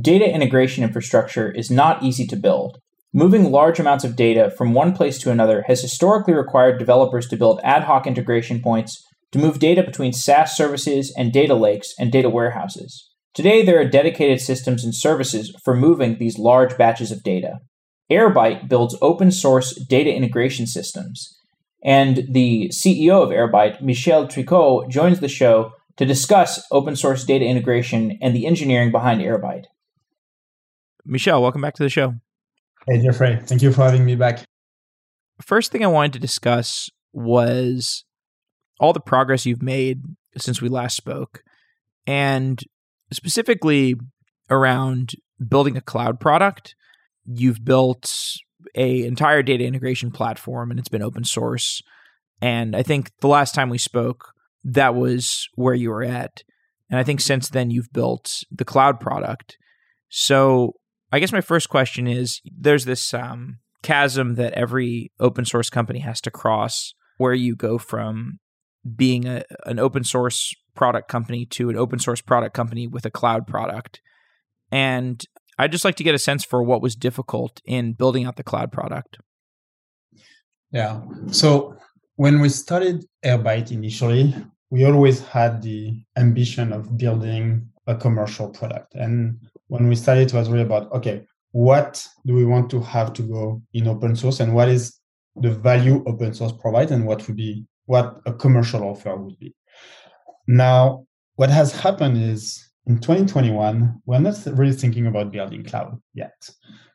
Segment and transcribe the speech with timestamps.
[0.00, 2.78] Data integration infrastructure is not easy to build.
[3.12, 7.36] Moving large amounts of data from one place to another has historically required developers to
[7.36, 12.10] build ad hoc integration points to move data between SaaS services and data lakes and
[12.10, 13.10] data warehouses.
[13.34, 17.58] Today, there are dedicated systems and services for moving these large batches of data.
[18.10, 21.38] Airbyte builds open source data integration systems,
[21.84, 27.44] and the CEO of Airbyte, Michel Tricot, joins the show to discuss open source data
[27.44, 29.64] integration and the engineering behind Airbyte.
[31.04, 32.14] Michel, welcome back to the show.
[32.88, 33.38] Hey, Jeffrey.
[33.44, 34.44] Thank you for having me back.
[35.40, 38.04] First thing I wanted to discuss was
[38.80, 40.02] all the progress you've made
[40.36, 41.42] since we last spoke,
[42.06, 42.60] and
[43.12, 43.96] specifically
[44.50, 45.12] around
[45.48, 46.74] building a cloud product.
[47.24, 48.12] You've built
[48.74, 51.82] a entire data integration platform and it's been open source.
[52.40, 54.32] And I think the last time we spoke,
[54.64, 56.42] that was where you were at.
[56.90, 59.56] And I think since then you've built the cloud product.
[60.08, 60.74] So
[61.12, 65.98] I guess my first question is there's this um, chasm that every open source company
[65.98, 68.38] has to cross where you go from
[68.96, 73.10] being a, an open source product company to an open source product company with a
[73.10, 74.00] cloud product.
[74.70, 75.22] And
[75.58, 78.42] I'd just like to get a sense for what was difficult in building out the
[78.42, 79.18] cloud product.
[80.70, 81.02] Yeah.
[81.30, 81.76] So
[82.16, 84.34] when we started Airbyte initially,
[84.70, 88.94] we always had the ambition of building a commercial product.
[88.94, 89.38] And
[89.72, 93.22] when we started, it was really about okay, what do we want to have to
[93.22, 95.00] go in open source, and what is
[95.36, 99.54] the value open source provides, and what would be what a commercial offer would be.
[100.46, 101.06] Now,
[101.36, 106.50] what has happened is in 2021, we're not really thinking about building cloud yet.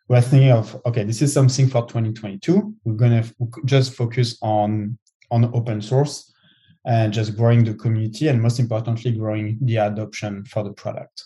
[0.08, 2.76] We're thinking of okay, this is something for 2022.
[2.84, 3.24] We're gonna
[3.66, 5.00] just focus on
[5.32, 6.32] on open source
[6.86, 11.24] and just growing the community and most importantly growing the adoption for the product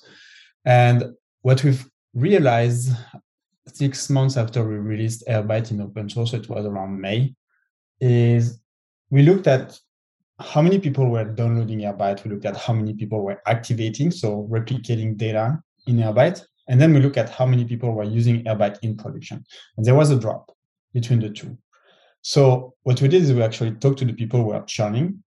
[0.66, 1.04] and
[1.42, 2.92] what we've realized
[3.67, 7.33] six months after we released Airbyte in open source, it was around May,
[8.00, 8.59] is
[9.09, 9.77] we looked at
[10.39, 12.23] how many people were downloading Airbyte.
[12.23, 16.43] We looked at how many people were activating, so replicating data in Airbyte.
[16.67, 19.43] And then we look at how many people were using Airbyte in production.
[19.77, 20.52] And there was a drop
[20.93, 21.58] between the two.
[22.21, 25.23] So what we did is we actually talked to the people who were churning,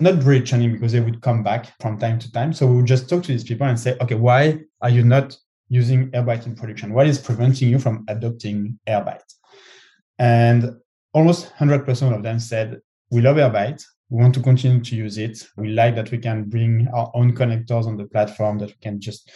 [0.00, 2.52] not really churning because they would come back from time to time.
[2.52, 5.36] So we would just talk to these people and say, okay, why are you not
[5.74, 6.94] using Airbyte in production?
[6.94, 9.30] What is preventing you from adopting Airbyte?
[10.18, 10.70] And
[11.12, 12.80] almost 100% of them said,
[13.10, 13.82] we love Airbyte.
[14.08, 15.36] We want to continue to use it.
[15.56, 19.00] We like that we can bring our own connectors on the platform, that we can
[19.00, 19.30] just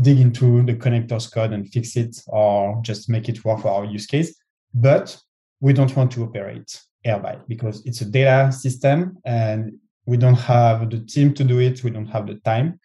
[0.00, 3.84] dig into the connectors code and fix it or just make it work for our
[3.84, 4.34] use case.
[4.74, 5.16] But
[5.60, 9.72] we don't want to operate Airbyte because it's a data system and
[10.06, 11.84] we don't have the team to do it.
[11.84, 12.80] We don't have the time.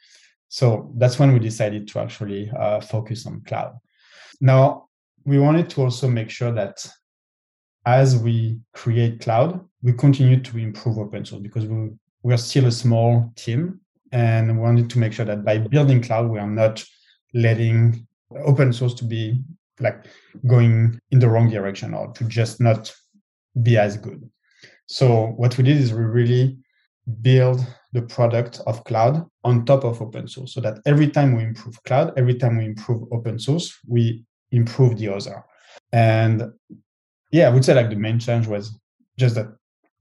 [0.53, 3.75] So that's when we decided to actually uh, focus on cloud.
[4.39, 4.85] Now,
[5.25, 6.87] we wanted to also make sure that
[7.87, 11.89] as we create cloud, we continue to improve open source because we,
[12.21, 13.79] we are still a small team
[14.11, 16.85] and we wanted to make sure that by building cloud, we are not
[17.33, 18.05] letting
[18.45, 19.41] open source to be
[19.79, 20.05] like
[20.45, 22.93] going in the wrong direction or to just not
[23.63, 24.29] be as good.
[24.85, 26.59] So what we did is we really
[27.23, 31.43] build the product of cloud on top of open source so that every time we
[31.43, 35.43] improve cloud every time we improve open source we improve the other.
[35.91, 36.51] And
[37.33, 38.79] yeah i would say like the main challenge was
[39.17, 39.47] just that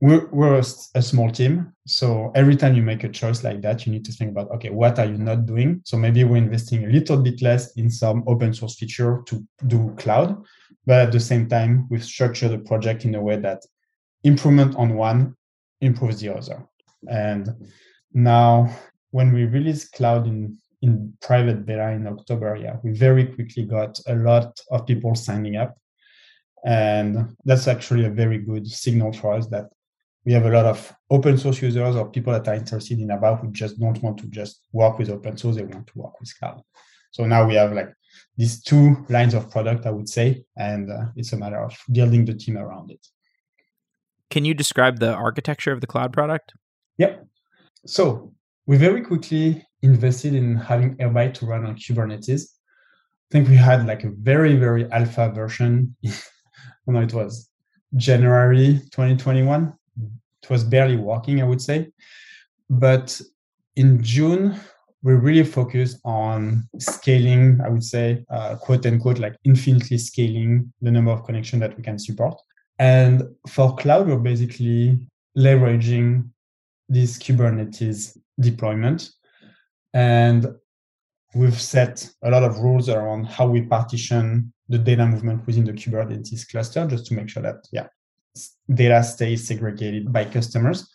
[0.01, 0.65] we're, we're a,
[0.97, 4.13] a small team so every time you make a choice like that you need to
[4.13, 5.81] think about okay what are you not doing?
[5.85, 9.95] So maybe we're investing a little bit less in some open source feature to do
[9.97, 10.43] cloud
[10.87, 13.63] but at the same time we've structured the project in a way that
[14.25, 15.35] improvement on one
[15.81, 16.67] improves the other
[17.09, 17.49] and
[18.13, 18.75] now,
[19.11, 24.01] when we released cloud in in private beta in October, yeah, we very quickly got
[24.09, 25.77] a lot of people signing up,
[26.65, 29.67] and that's actually a very good signal for us that
[30.25, 33.41] we have a lot of open source users or people that are interested in about
[33.41, 36.37] who just don't want to just work with open source; they want to work with
[36.39, 36.63] cloud.
[37.11, 37.93] So now we have like
[38.37, 42.25] these two lines of product, I would say, and uh, it's a matter of building
[42.25, 43.07] the team around it.
[44.31, 46.55] Can you describe the architecture of the cloud product?
[46.99, 47.27] Yep.
[47.87, 48.33] So
[48.67, 52.43] we very quickly invested in having Airbyte to run on Kubernetes.
[52.43, 55.97] I think we had like a very, very alpha version.
[56.05, 57.49] I know it was
[57.97, 59.73] January 2021.
[60.43, 61.91] It was barely working, I would say.
[62.69, 63.21] But
[63.77, 64.57] in June,
[65.03, 70.91] we really focused on scaling, I would say, uh, quote unquote, like infinitely scaling the
[70.91, 72.41] number of connections that we can support.
[72.79, 75.07] And for cloud, we're basically
[75.37, 76.29] leveraging
[76.93, 79.11] this Kubernetes deployment.
[79.95, 80.47] And
[81.35, 85.73] we've set a lot of rules around how we partition the data movement within the
[85.73, 87.87] Kubernetes cluster just to make sure that, yeah,
[88.73, 90.91] data stays segregated by customers.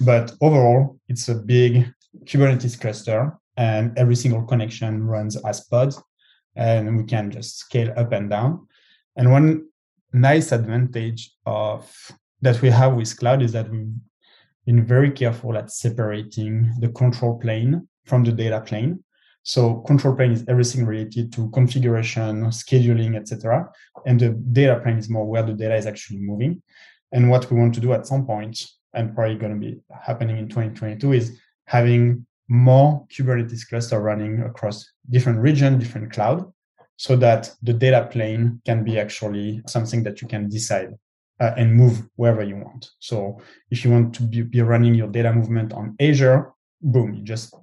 [0.00, 1.92] But overall, it's a big
[2.24, 6.00] Kubernetes cluster and every single connection runs as pods
[6.56, 8.66] and we can just scale up and down.
[9.16, 9.66] And one
[10.12, 11.90] nice advantage of
[12.42, 13.92] that we have with cloud is that we've
[14.66, 19.02] been very careful at separating the control plane from the data plane.
[19.42, 23.70] So control plane is everything related to configuration, scheduling, etc.
[24.06, 26.62] And the data plane is more where the data is actually moving.
[27.12, 28.62] And what we want to do at some point,
[28.94, 34.92] and probably going to be happening in 2022, is having more Kubernetes cluster running across
[35.08, 36.52] different region, different cloud,
[36.96, 40.94] so that the data plane can be actually something that you can decide
[41.40, 42.90] uh, and move wherever you want.
[42.98, 43.40] So
[43.70, 46.52] if you want to be, be running your data movement on Azure,
[46.82, 47.54] boom, you just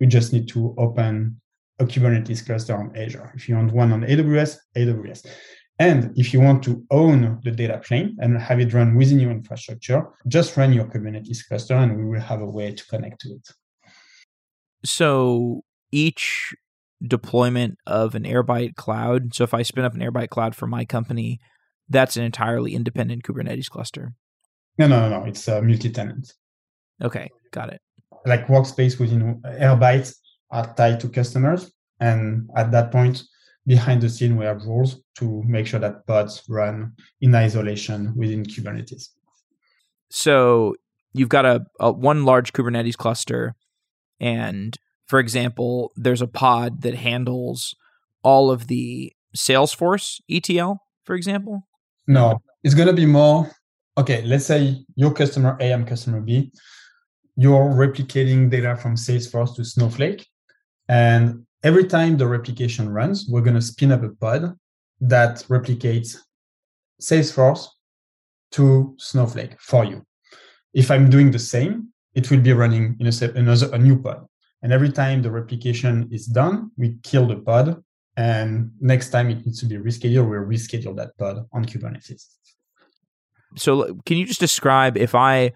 [0.00, 1.40] we just need to open
[1.78, 3.30] a Kubernetes cluster on Azure.
[3.34, 5.26] If you want one on AWS, AWS.
[5.78, 9.30] And if you want to own the data plane and have it run within your
[9.30, 13.30] infrastructure, just run your Kubernetes cluster and we will have a way to connect to
[13.30, 13.48] it.
[14.84, 16.54] So each
[17.04, 20.84] deployment of an Airbyte cloud, so if I spin up an Airbyte cloud for my
[20.84, 21.40] company,
[21.92, 24.14] that's an entirely independent Kubernetes cluster.
[24.78, 25.26] No, no, no, no.
[25.26, 26.32] It's a multi-tenant.
[27.02, 27.80] Okay, got it.
[28.24, 30.14] Like workspace within Airbyte
[30.50, 33.22] are tied to customers, and at that point,
[33.66, 38.44] behind the scene, we have rules to make sure that pods run in isolation within
[38.44, 39.08] Kubernetes.
[40.10, 40.74] So
[41.12, 43.54] you've got a, a one large Kubernetes cluster,
[44.20, 47.74] and for example, there's a pod that handles
[48.22, 51.66] all of the Salesforce ETL, for example.
[52.06, 53.50] No, it's going to be more.
[53.96, 56.52] Okay, let's say your customer A, I'm customer B.
[57.36, 60.26] You're replicating data from Salesforce to Snowflake,
[60.88, 64.54] and every time the replication runs, we're going to spin up a pod
[65.00, 66.16] that replicates
[67.00, 67.66] Salesforce
[68.52, 70.04] to Snowflake for you.
[70.74, 74.26] If I'm doing the same, it will be running in a, another, a new pod.
[74.62, 77.82] And every time the replication is done, we kill the pod.
[78.16, 82.26] And next time it needs to be rescheduled, we'll reschedule that pod on Kubernetes.
[83.56, 85.52] So can you just describe if I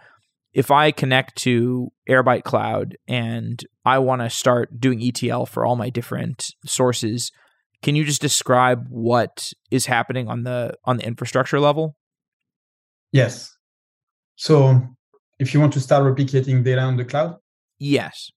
[0.53, 5.77] if I connect to Airbyte Cloud and I want to start doing ETL for all
[5.77, 7.31] my different sources,
[7.83, 11.97] can you just describe what is happening on the on the infrastructure level?
[13.13, 13.55] Yes.
[14.37, 14.83] So
[15.39, 17.37] if you want to start replicating data on the cloud?
[17.79, 18.31] Yes.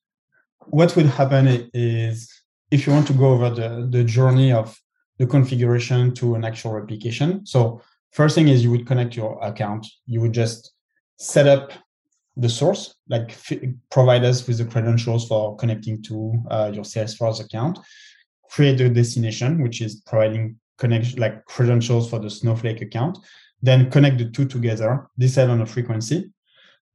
[0.67, 2.29] What will happen is
[2.71, 4.77] if you want to go over the, the journey of
[5.17, 7.45] the configuration to an actual replication.
[7.45, 7.81] So
[8.11, 9.85] first thing is you would connect your account.
[10.05, 10.73] You would just
[11.17, 11.73] set up
[12.37, 13.59] the source, like f-
[13.91, 17.79] provide us with the credentials for connecting to uh, your Salesforce account,
[18.49, 23.17] create the destination, which is providing connection like credentials for the Snowflake account,
[23.61, 26.31] then connect the two together, decide on a frequency.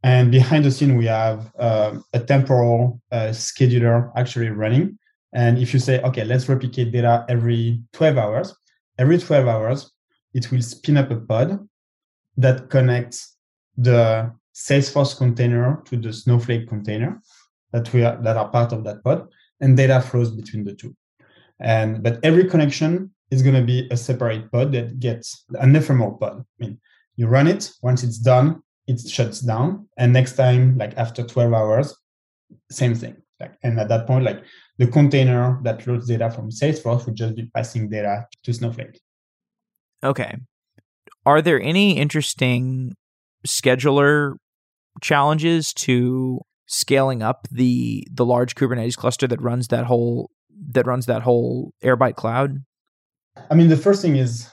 [0.02, 4.98] And behind the scene, we have uh, a temporal uh, scheduler actually running.
[5.34, 8.56] And if you say, okay, let's replicate data every 12 hours,
[8.98, 9.92] every 12 hours,
[10.32, 11.68] it will spin up a pod
[12.36, 13.36] that connects
[13.76, 17.20] the Salesforce container to the Snowflake container
[17.72, 19.26] that we are that are part of that pod,
[19.60, 20.94] and data flows between the two.
[21.58, 26.12] And but every connection is going to be a separate pod that gets an ephemeral
[26.12, 26.40] pod.
[26.40, 26.78] I mean,
[27.16, 31.52] you run it once it's done, it shuts down, and next time, like after 12
[31.52, 31.96] hours,
[32.70, 33.16] same thing.
[33.40, 34.44] Like, and at that point, like
[34.78, 39.00] the container that loads data from Salesforce would just be passing data to Snowflake.
[40.02, 40.36] Okay.
[41.24, 42.94] Are there any interesting
[43.46, 44.34] scheduler
[45.00, 50.30] challenges to scaling up the the large Kubernetes cluster that runs that whole
[50.70, 52.64] that runs that whole Airbyte cloud?
[53.50, 54.48] I mean, the first thing is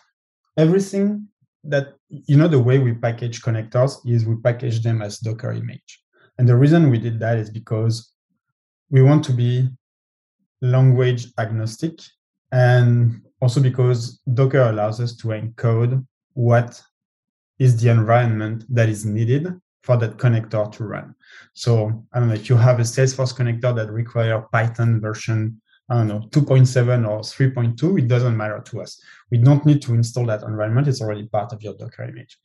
[0.57, 1.27] everything
[1.63, 6.01] that you know the way we package connectors is we package them as Docker image,
[6.37, 8.13] and the reason we did that is because
[8.89, 9.69] we want to be
[10.61, 11.99] language agnostic,
[12.51, 16.81] and also because Docker allows us to encode what
[17.59, 19.47] is the environment that is needed
[19.83, 21.15] for that connector to run.
[21.53, 25.95] So I don't know if you have a Salesforce connector that require Python version, I
[25.95, 29.01] don't know, 2.7 or 3.2, it doesn't matter to us.
[29.31, 30.87] We don't need to install that environment.
[30.87, 32.37] It's already part of your Docker image.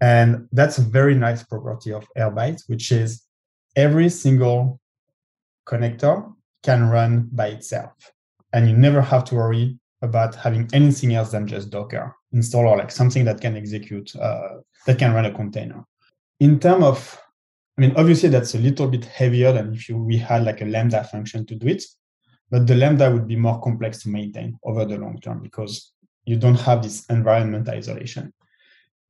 [0.00, 3.24] And that's a very nice property of Airbyte, which is
[3.76, 4.80] every single
[5.66, 6.32] connector
[6.68, 7.94] can run by itself.
[8.52, 9.66] And you never have to worry
[10.08, 12.06] about having anything else than just Docker
[12.38, 14.54] install or like something that can execute, uh,
[14.86, 15.80] that can run a container
[16.40, 16.98] in terms of,
[17.76, 20.70] I mean, obviously that's a little bit heavier than if you, we had like a
[20.74, 21.82] Lambda function to do it.
[22.50, 25.92] but the Lambda would be more complex to maintain over the long term because
[26.24, 28.32] you don't have this environment isolation.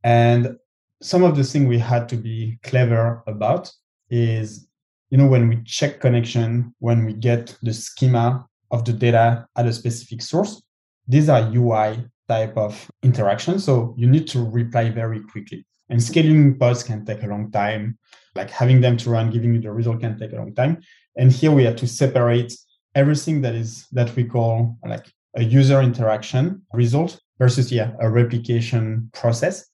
[0.05, 0.57] And
[1.01, 3.71] some of the things we had to be clever about
[4.11, 4.68] is,
[5.11, 9.67] you know, when we check connection, when we get the schema of the data at
[9.67, 10.63] a specific source,
[11.07, 13.59] these are UI type of interaction.
[13.59, 15.65] So you need to reply very quickly.
[15.89, 17.99] And scaling pods can take a long time.
[18.35, 20.83] Like having them to run, giving you the result can take a long time.
[21.17, 22.53] And here we have to separate
[22.95, 29.11] everything that is that we call like a user interaction result versus yeah a replication
[29.13, 29.67] process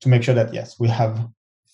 [0.00, 1.28] to make sure that yes we have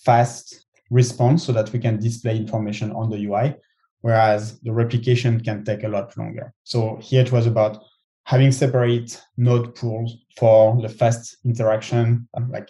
[0.04, 3.54] fast response so that we can display information on the UI
[4.00, 7.82] whereas the replication can take a lot longer so here it was about
[8.24, 12.68] having separate node pools for the fast interaction like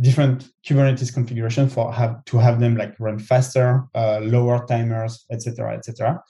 [0.00, 5.74] different kubernetes configuration for have to have them like run faster uh, lower timers etc
[5.74, 6.22] etc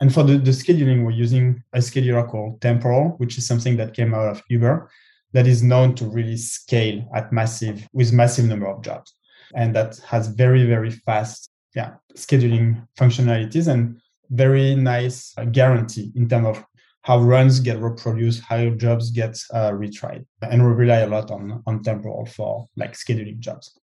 [0.00, 3.94] and for the, the scheduling, we're using a scheduler called Temporal, which is something that
[3.94, 4.90] came out of Uber
[5.32, 9.14] that is known to really scale at massive with massive number of jobs.
[9.54, 16.46] And that has very, very fast yeah, scheduling functionalities and very nice guarantee in terms
[16.46, 16.64] of
[17.02, 20.24] how runs get reproduced, how jobs get uh, retried.
[20.40, 23.78] And we rely a lot on, on Temporal for like scheduling jobs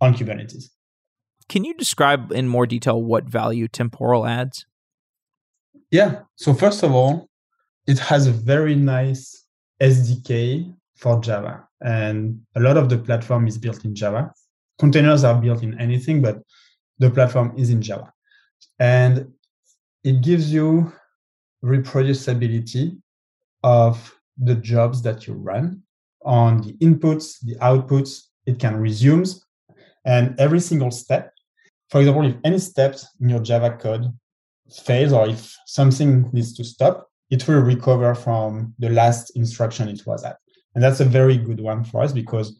[0.00, 0.70] on Kubernetes.
[1.48, 4.66] Can you describe in more detail what value Temporal adds?
[5.90, 6.20] Yeah.
[6.36, 7.28] So first of all,
[7.86, 9.46] it has a very nice
[9.80, 11.66] SDK for Java.
[11.80, 14.32] And a lot of the platform is built in Java.
[14.78, 16.40] Containers are built in anything, but
[16.98, 18.12] the platform is in Java.
[18.78, 19.32] And
[20.04, 20.92] it gives you
[21.64, 23.00] reproducibility
[23.64, 25.82] of the jobs that you run
[26.24, 28.22] on the inputs, the outputs.
[28.46, 29.24] It can resume
[30.04, 31.34] and every single step.
[31.90, 34.06] For example, if any steps in your Java code
[34.84, 40.06] fails or if something needs to stop, it will recover from the last instruction it
[40.06, 40.38] was at.
[40.74, 42.58] And that's a very good one for us because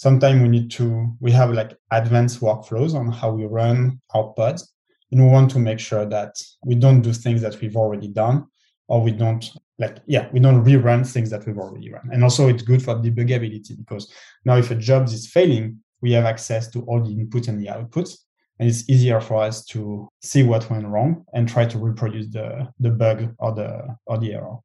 [0.00, 4.72] sometimes we need to, we have like advanced workflows on how we run our pods.
[5.12, 8.46] And we want to make sure that we don't do things that we've already done
[8.88, 9.44] or we don't
[9.78, 12.08] like, yeah, we don't rerun things that we've already run.
[12.10, 14.10] And also it's good for debuggability because
[14.46, 17.66] now if a job is failing, we have access to all the inputs and the
[17.66, 18.14] outputs
[18.58, 22.66] and it's easier for us to see what went wrong and try to reproduce the,
[22.78, 24.56] the bug or the or the error.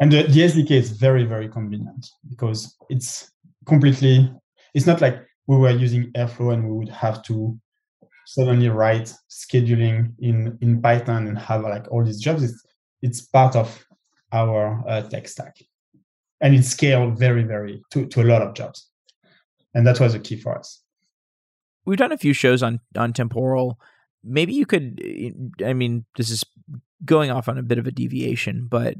[0.00, 3.30] And the, the SDK is very, very convenient because it's
[3.66, 4.32] completely
[4.74, 7.58] it's not like we were using Airflow and we would have to
[8.26, 12.42] suddenly write scheduling in in Python and have like all these jobs.
[12.42, 12.62] It's
[13.02, 13.84] it's part of
[14.32, 15.56] our uh, tech stack,
[16.40, 18.88] and it scaled very, very to, to a lot of jobs,
[19.74, 20.82] and that was a key for us
[21.84, 23.78] we've done a few shows on on temporal.
[24.22, 25.00] Maybe you could.
[25.64, 26.44] I mean, this is
[27.04, 28.94] going off on a bit of a deviation, but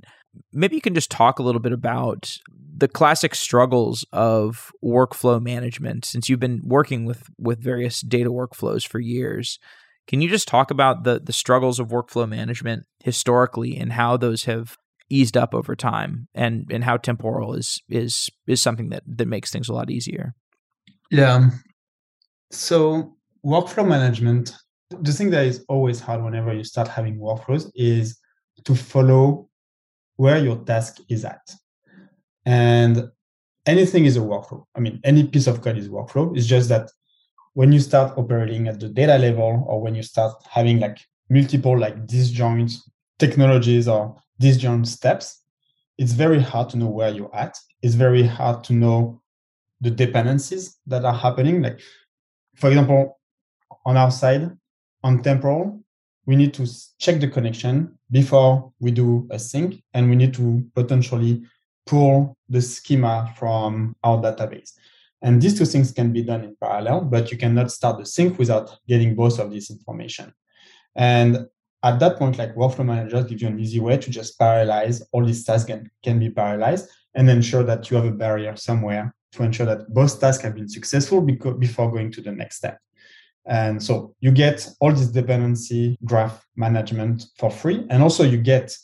[0.53, 2.39] maybe you can just talk a little bit about
[2.81, 8.87] the classic struggles of workflow management since you've been working with with various data workflows
[8.87, 9.59] for years.
[10.07, 14.45] Can you just talk about the the struggles of workflow management historically and how those
[14.45, 14.77] have
[15.11, 19.51] eased up over time and and how temporal is is is something that that makes
[19.51, 20.35] things a lot easier?
[21.11, 21.51] Yeah,
[22.51, 24.55] so workflow management,
[24.91, 28.19] the thing that is always hard whenever you start having workflows is
[28.65, 29.49] to follow
[30.17, 31.41] where your task is at.
[32.51, 33.13] And
[33.65, 34.65] anything is a workflow.
[34.75, 36.37] I mean, any piece of code is workflow.
[36.37, 36.91] It's just that
[37.55, 41.79] when you start operating at the data level or when you start having like multiple
[41.79, 42.73] like disjoint
[43.21, 45.45] technologies or disjoint steps,
[45.97, 47.57] it's very hard to know where you're at.
[47.83, 49.23] It's very hard to know
[49.81, 51.63] the dependencies that are happening.
[51.63, 51.79] Like
[52.57, 53.21] for example,
[53.87, 54.51] on our side,
[55.05, 55.85] on temporal,
[56.27, 56.67] we need to
[56.99, 61.45] check the connection before we do a sync, and we need to potentially
[61.91, 64.73] pull the schema from our database.
[65.23, 68.39] And these two things can be done in parallel, but you cannot start the sync
[68.39, 70.33] without getting both of this information.
[70.95, 71.47] And
[71.83, 75.25] at that point, like workflow managers give you an easy way to just parallelize all
[75.25, 79.43] these tasks can, can be parallelized and ensure that you have a barrier somewhere to
[79.43, 82.79] ensure that both tasks have been successful before going to the next step.
[83.47, 87.85] And so you get all this dependency graph management for free.
[87.91, 88.77] And also you get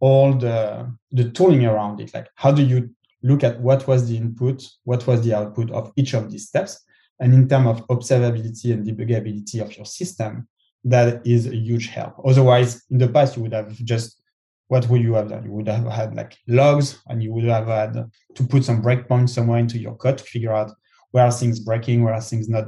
[0.00, 2.12] all the, the tooling around it.
[2.12, 2.90] Like how do you
[3.22, 6.84] look at what was the input, what was the output of each of these steps?
[7.20, 10.48] And in terms of observability and debuggability of your system,
[10.84, 12.14] that is a huge help.
[12.24, 14.20] Otherwise, in the past, you would have just
[14.68, 15.42] what would you have done?
[15.44, 19.30] You would have had like logs and you would have had to put some breakpoints
[19.30, 20.70] somewhere into your code to figure out
[21.10, 22.66] where are things breaking, where are things not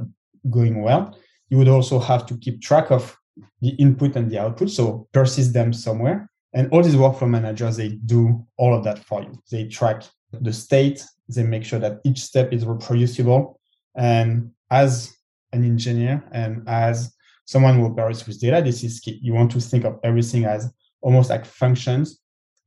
[0.49, 1.17] going well.
[1.49, 3.15] You would also have to keep track of
[3.61, 6.29] the input and the output, so persist them somewhere.
[6.53, 9.41] And all these workflow managers, they do all of that for you.
[9.49, 13.59] They track the state, they make sure that each step is reproducible.
[13.95, 15.15] And as
[15.51, 17.13] an engineer and as
[17.45, 19.19] someone who operates with data, this is key.
[19.21, 22.19] You want to think of everything as almost like functions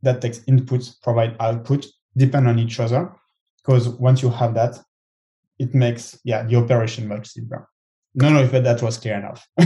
[0.02, 3.12] that takes input, provide output, depend on each other.
[3.57, 4.78] Because once you have that,
[5.59, 7.66] it makes yeah the operation much simpler.
[8.14, 9.47] No, no, if that was clear enough.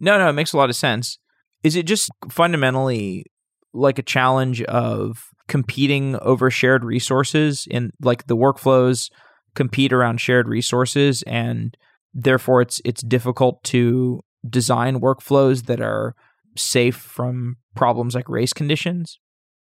[0.00, 1.18] no, no, it makes a lot of sense.
[1.66, 3.26] Is it just fundamentally
[3.74, 9.10] like a challenge of competing over shared resources in like the workflows
[9.56, 11.76] compete around shared resources and
[12.14, 16.14] therefore it's it's difficult to design workflows that are
[16.54, 19.18] safe from problems like race conditions?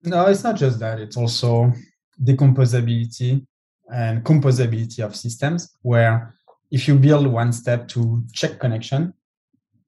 [0.04, 1.00] No, it's not just that.
[1.00, 1.72] It's also
[2.22, 3.44] decomposability
[3.92, 6.32] and composability of systems where
[6.70, 9.12] if you build one step to check connection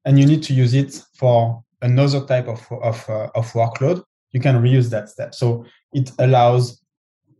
[0.04, 4.40] and you need to use it for another type of, of, uh, of workload, you
[4.40, 5.34] can reuse that step.
[5.34, 6.82] So it allows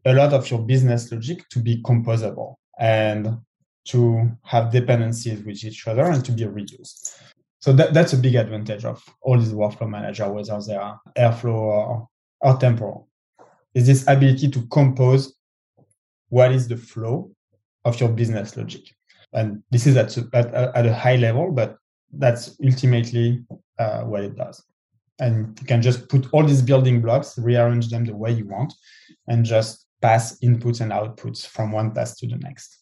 [0.04, 3.38] a lot of your business logic to be composable and
[3.88, 7.16] to have dependencies with each other and to be reused.
[7.60, 11.52] So that, that's a big advantage of all these workflow manager, whether they are Airflow
[11.52, 12.08] or,
[12.40, 13.08] or temporal,
[13.74, 15.34] is this ability to compose
[16.30, 17.30] what is the flow
[17.84, 18.82] of your business logic.
[19.32, 21.76] And this is at, at, at a high level, but
[22.12, 23.44] that's ultimately
[23.80, 24.62] uh, what it does.
[25.18, 28.72] And you can just put all these building blocks, rearrange them the way you want,
[29.26, 32.78] and just pass inputs and outputs from one task to the next.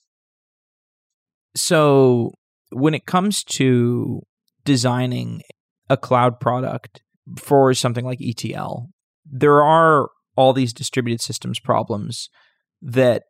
[1.57, 2.33] So,
[2.71, 4.23] when it comes to
[4.65, 5.43] designing
[5.89, 7.01] a cloud product
[7.39, 8.91] for something like ETL,
[9.25, 12.29] there are all these distributed systems problems
[12.83, 13.25] that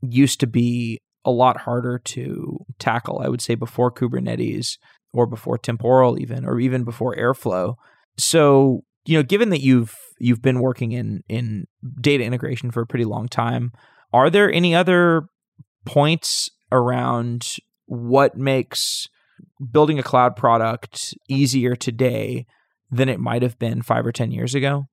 [0.00, 4.76] used to be a lot harder to tackle, I would say, before Kubernetes
[5.14, 7.76] or before temporal even or even before airflow.
[8.18, 11.66] So you know given that you've you've been working in in
[12.00, 13.72] data integration for a pretty long time
[14.12, 15.26] are there any other
[15.84, 19.08] points around what makes
[19.72, 22.46] building a cloud product easier today
[22.90, 24.86] than it might have been 5 or 10 years ago?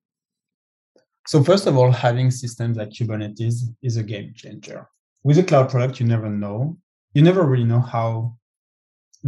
[1.28, 4.88] So first of all having systems like kubernetes is a game changer.
[5.24, 6.78] With a cloud product you never know.
[7.14, 8.38] You never really know how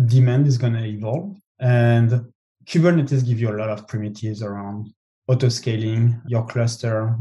[0.05, 1.35] demand is going to evolve.
[1.59, 2.25] And
[2.65, 4.93] Kubernetes gives you a lot of primitives around
[5.27, 7.17] auto scaling your cluster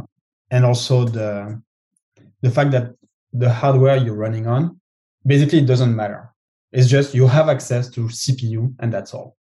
[0.51, 1.61] and also the
[2.43, 2.95] the fact that
[3.33, 4.81] the hardware you're running on
[5.25, 6.31] basically it doesn't matter.
[6.73, 9.37] It's just you have access to CPU and that's all.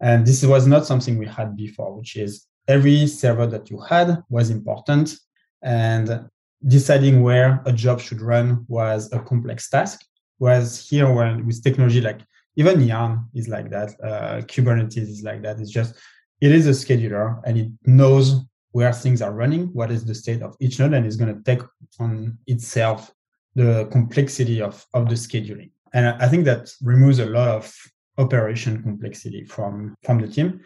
[0.00, 4.22] And this was not something we had before, which is every server that you had
[4.28, 5.16] was important
[5.62, 6.28] and
[6.66, 10.04] deciding where a job should run was a complex task.
[10.38, 12.20] Whereas here, when with technology like
[12.56, 13.90] even Yarn is like that.
[14.02, 15.60] Uh, Kubernetes is like that.
[15.60, 15.94] It's just
[16.40, 18.40] it is a scheduler and it knows
[18.72, 21.42] where things are running, what is the state of each node, and it's going to
[21.42, 21.62] take
[21.98, 23.12] on itself
[23.54, 25.70] the complexity of of the scheduling.
[25.92, 27.74] And I think that removes a lot of
[28.18, 30.60] operation complexity from from the team.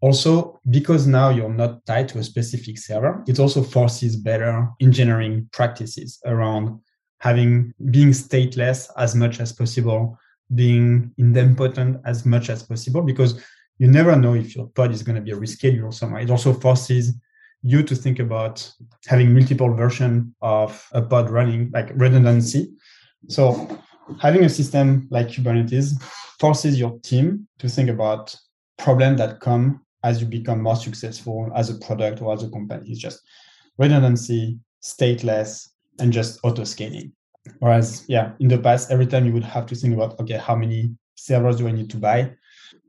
[0.00, 5.48] Also, because now you're not tied to a specific server, it also forces better engineering
[5.52, 6.78] practices around
[7.20, 10.18] having being stateless as much as possible,
[10.54, 13.42] being idempotent as much as possible because
[13.78, 16.20] you never know if your pod is going to be rescheduled somewhere.
[16.20, 17.12] It also forces
[17.62, 18.70] you to think about
[19.06, 22.72] having multiple versions of a pod running, like redundancy.
[23.28, 23.78] So
[24.20, 26.00] having a system like Kubernetes
[26.38, 28.34] forces your team to think about
[28.78, 32.90] problems that come as you become more successful as a product or as a company.
[32.90, 33.20] It's just
[33.78, 37.12] redundancy, stateless, and just auto scaling.
[37.58, 40.56] Whereas, yeah, in the past, every time you would have to think about, okay, how
[40.56, 42.32] many servers do I need to buy?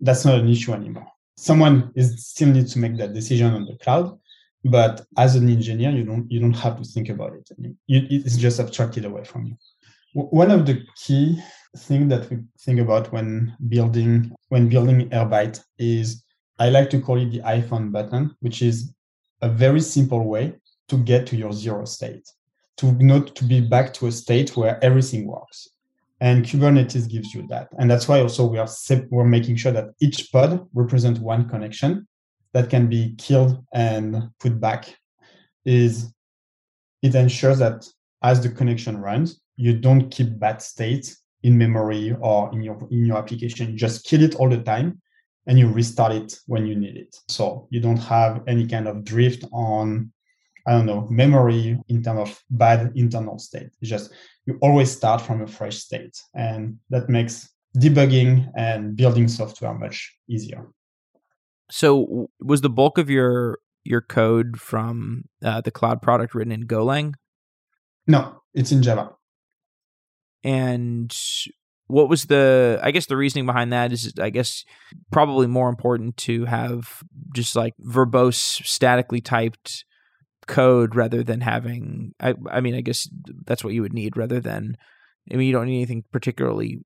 [0.01, 1.07] That's not an issue anymore.
[1.37, 4.17] Someone is still needs to make that decision on the cloud,
[4.63, 7.49] but as an engineer, you don't you don't have to think about it.
[7.87, 9.57] It's just abstracted away from you.
[10.13, 11.41] One of the key
[11.77, 16.23] things that we think about when building when building Airbyte is
[16.57, 18.93] I like to call it the iPhone button, which is
[19.41, 20.55] a very simple way
[20.87, 22.29] to get to your zero state
[22.77, 25.69] to not to be back to a state where everything works.
[26.21, 27.69] And Kubernetes gives you that.
[27.77, 28.67] And that's why also we are
[29.09, 32.07] we're making sure that each pod represents one connection
[32.53, 34.95] that can be killed and put back.
[35.65, 36.13] Is
[37.01, 37.85] it ensures that
[38.23, 43.05] as the connection runs, you don't keep bad state in memory or in your in
[43.05, 43.77] your application.
[43.77, 45.01] Just kill it all the time
[45.47, 47.15] and you restart it when you need it.
[47.27, 50.11] So you don't have any kind of drift on
[50.67, 53.69] I don't know, memory in terms of bad internal state.
[53.81, 54.11] It's just
[54.45, 56.17] you always start from a fresh state.
[56.33, 60.65] And that makes debugging and building software much easier.
[61.69, 66.67] So was the bulk of your your code from uh, the cloud product written in
[66.67, 67.13] Golang?
[68.07, 69.11] No, it's in Java.
[70.43, 71.15] And
[71.87, 74.65] what was the i guess the reasoning behind that is i guess
[75.11, 79.85] probably more important to have just like verbose statically typed
[80.47, 83.09] code rather than having i i mean i guess
[83.45, 84.75] that's what you would need rather than
[85.31, 86.79] i mean you don't need anything particularly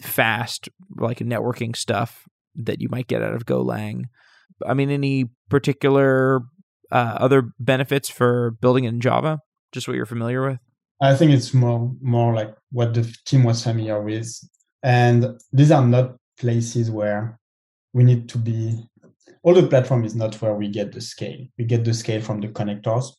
[0.00, 4.04] fast like networking stuff that you might get out of golang.
[4.64, 6.40] I mean any particular
[6.92, 9.40] uh, other benefits for building in java?
[9.72, 10.58] Just what you're familiar with?
[11.00, 14.28] I think it's more more like what the team was familiar with,
[14.82, 17.38] and these are not places where
[17.92, 18.86] we need to be.
[19.44, 21.46] All the platform is not where we get the scale.
[21.58, 23.12] We get the scale from the connectors,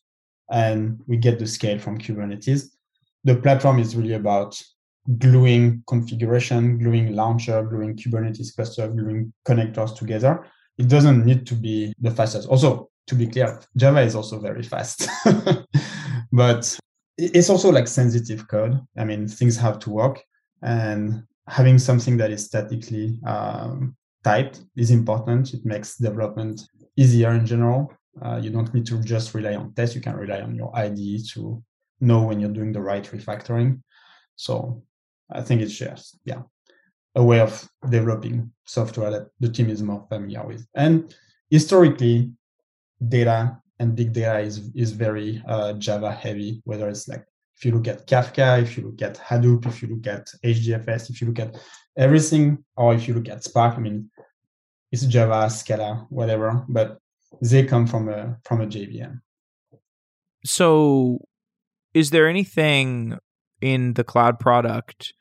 [0.50, 2.70] and we get the scale from Kubernetes.
[3.22, 4.60] The platform is really about
[5.18, 10.44] gluing configuration, gluing launcher, gluing Kubernetes cluster, gluing connectors together.
[10.78, 12.48] It doesn't need to be the fastest.
[12.48, 15.08] Also, to be clear, Java is also very fast.
[16.32, 16.76] but
[17.16, 18.80] it's also like sensitive code.
[18.98, 20.20] I mean, things have to work,
[20.60, 25.54] and having something that is statically um, typed is important.
[25.54, 26.56] It makes development
[26.96, 27.92] easier in general.
[28.20, 29.94] Uh, you don't need to just rely on tests.
[29.94, 31.62] You can rely on your IDE to
[32.00, 33.82] know when you're doing the right refactoring.
[34.34, 34.82] So
[35.30, 36.42] I think it's just yeah
[37.14, 37.52] a way of
[37.88, 40.66] developing software that the team is more familiar with.
[40.74, 41.14] And
[41.50, 42.32] historically,
[43.16, 46.62] data and big data is is very uh, Java heavy.
[46.64, 47.24] Whether it's like
[47.56, 51.10] if you look at Kafka, if you look at Hadoop, if you look at HDFS,
[51.10, 51.56] if you look at
[51.96, 54.10] everything, or if you look at Spark, I mean,
[54.92, 56.98] it's Java, Scala, whatever, but
[57.42, 59.20] they come from a from a JVM.
[60.44, 61.18] So,
[61.94, 63.18] is there anything
[63.60, 65.12] in the cloud product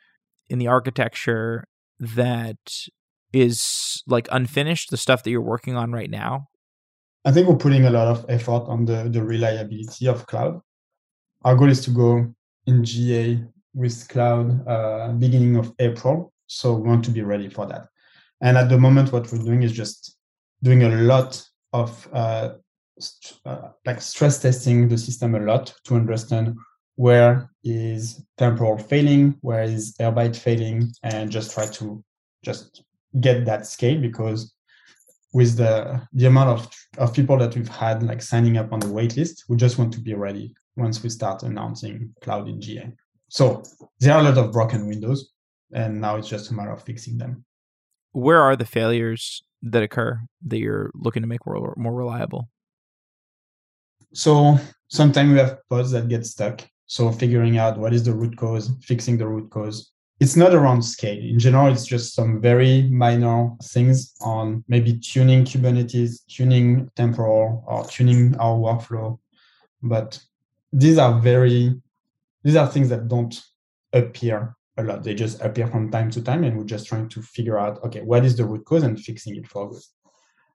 [0.49, 1.65] in the architecture
[1.99, 2.58] that
[3.34, 6.47] is like unfinished, the stuff that you're working on right now?
[7.25, 10.62] I think we're putting a lot of effort on the, the reliability of cloud.
[11.43, 12.34] Our goal is to go
[12.67, 16.32] in GA with cloud uh, beginning of April.
[16.47, 17.88] So we want to be ready for that.
[18.41, 20.17] And at the moment, what we're doing is just
[20.62, 21.41] doing a lot
[21.74, 22.50] of uh,
[23.00, 26.56] st- uh, like stress testing the system a lot to understand
[26.95, 32.04] where is temporal failing, where is Airbyte failing, and just try to
[32.43, 32.84] just
[33.19, 34.54] get that scale because
[35.34, 38.88] with the the amount of, of people that we've had like signing up on the
[38.88, 42.91] waitlist, we just want to be ready once we start announcing cloud in GA.
[43.30, 43.63] So
[44.00, 45.32] there are a lot of broken windows,
[45.74, 47.43] and now it's just a matter of fixing them.
[48.15, 52.47] Where are the failures that occur that you're looking to make more, more reliable?
[54.13, 56.62] So sometimes we have pods that get stuck.
[56.86, 60.82] So figuring out what is the root cause, fixing the root cause, it's not around
[60.82, 61.19] scale.
[61.21, 67.84] In general, it's just some very minor things on maybe tuning Kubernetes, tuning temporal, or
[67.84, 69.19] tuning our workflow.
[69.84, 70.17] But
[70.71, 71.75] these are very,
[72.43, 73.38] these are things that don't
[73.91, 75.03] appear a lot.
[75.03, 78.01] They just appear from time to time, and we're just trying to figure out, okay,
[78.01, 79.81] what is the root cause and fixing it for good.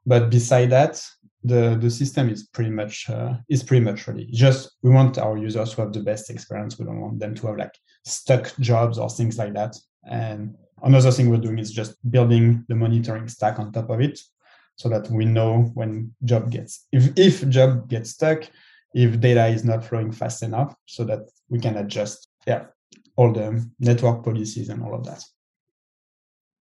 [0.06, 1.02] But beside that,
[1.42, 4.26] the the system is pretty much uh, is pretty much ready.
[4.32, 6.78] Just we want our users to have the best experience.
[6.78, 9.76] We don't want them to have like stuck jobs or things like that.
[10.10, 14.20] And another thing we're doing is just building the monitoring stack on top of it,
[14.76, 18.48] so that we know when job gets if if job gets stuck,
[18.94, 22.66] if data is not flowing fast enough, so that we can adjust yeah
[23.20, 25.22] all the network policies and all of that.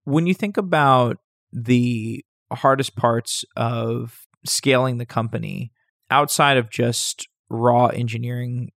[0.05, 1.17] When you think about
[1.53, 5.71] the hardest parts of scaling the company
[6.09, 8.71] outside of just raw engineering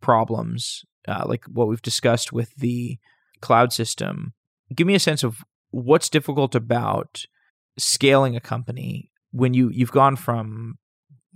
[0.00, 2.98] problems, uh, like what we've discussed with the
[3.40, 4.34] cloud system,
[4.72, 5.38] give me a sense of
[5.72, 7.24] what's difficult about
[7.76, 10.78] scaling a company when you you've gone from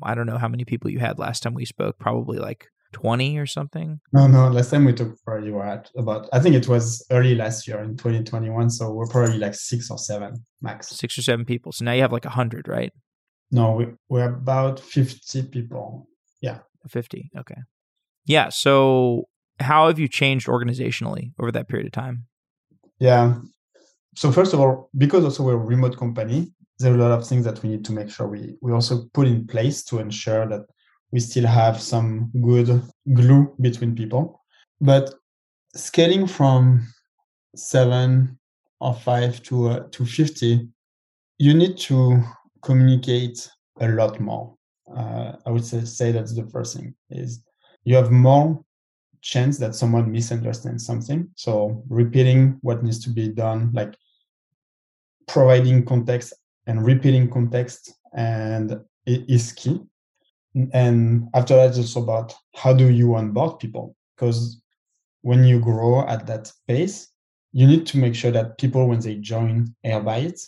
[0.05, 3.39] I don't know how many people you had last time we spoke, probably like 20
[3.39, 4.01] or something?
[4.13, 4.49] No, no.
[4.49, 7.81] Last time we talked, probably were at about, I think it was early last year
[7.81, 8.71] in 2021.
[8.71, 10.89] So we're probably like six or seven max.
[10.89, 11.73] Six or seven people.
[11.73, 12.93] So now you have like 100, right?
[13.51, 16.09] No, we, we're about 50 people.
[16.41, 16.59] Yeah.
[16.89, 17.31] 50.
[17.39, 17.57] Okay.
[18.27, 18.49] Yeah.
[18.51, 19.25] So
[19.61, 22.25] how have you changed organizationally over that period of time?
[22.99, 23.39] Yeah.
[24.15, 27.27] So first of all, because also we're a remote company, there are a lot of
[27.27, 30.47] things that we need to make sure we, we also put in place to ensure
[30.49, 30.63] that
[31.11, 32.83] we still have some good
[33.15, 34.43] glue between people.
[34.81, 35.15] But
[35.75, 36.87] scaling from
[37.57, 38.39] seven
[38.81, 40.69] or five to uh, to 50,
[41.39, 42.23] you need to
[42.63, 43.49] communicate
[43.81, 44.55] a lot more.
[44.95, 47.43] Uh, I would say, say that's the first thing is
[47.85, 48.63] you have more
[49.21, 51.29] chance that someone misunderstands something.
[51.35, 53.95] So repeating what needs to be done, like
[55.27, 56.33] providing context
[56.67, 58.73] and repeating context and
[59.07, 59.81] it is key.
[60.73, 63.95] And after that, it's about how do you onboard people?
[64.17, 64.61] Because
[65.23, 67.09] when you grow at that pace,
[67.53, 70.41] you need to make sure that people, when they join Airbyte,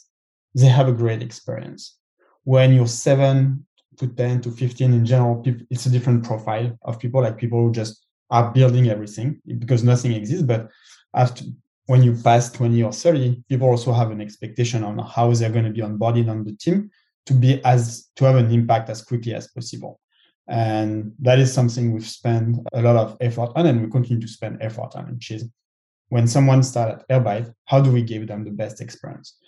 [0.55, 1.97] they have a great experience.
[2.45, 3.67] When you're seven
[3.99, 7.73] to 10 to 15 in general, it's a different profile of people, like people who
[7.73, 10.45] just are building everything because nothing exists.
[10.45, 10.69] But
[11.15, 11.45] after
[11.87, 15.65] when you pass 20 or 30, people also have an expectation on how they're going
[15.65, 16.91] to be onboarded on the team
[17.27, 20.00] to be as to have an impact as quickly as possible.
[20.51, 24.29] And that is something we've spent a lot of effort on and we continue to
[24.29, 25.49] spend effort on, which is
[26.09, 29.39] when someone starts at Airbyte, how do we give them the best experience?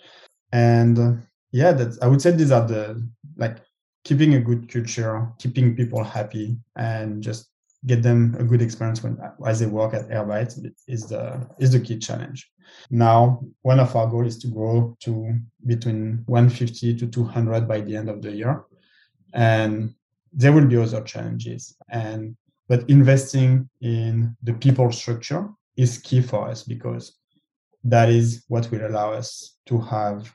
[0.53, 1.11] And uh,
[1.51, 3.57] yeah, that's I would say these are the like
[4.05, 7.49] keeping a good culture, keeping people happy, and just
[7.85, 11.81] get them a good experience when as they work at Airbyte is the is the
[11.81, 12.49] key challenge.
[12.89, 15.35] Now, one of our goals is to grow to
[15.65, 18.63] between 150 to 200 by the end of the year,
[19.33, 19.93] and
[20.33, 21.75] there will be other challenges.
[21.89, 22.35] And
[22.67, 27.17] but investing in the people structure is key for us because
[27.83, 30.31] that is what will allow us to have